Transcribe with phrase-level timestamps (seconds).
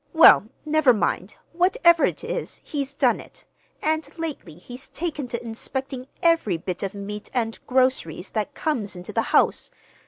[0.13, 1.35] Well, never mind.
[1.53, 3.45] Whatever it is, he's done it.
[3.83, 9.13] And lately he's taken to inspecting every bit of meat and groceries that comes into
[9.13, 9.69] the house.